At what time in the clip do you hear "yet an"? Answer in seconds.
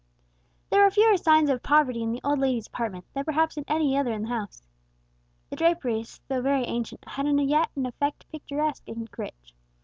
7.41-7.85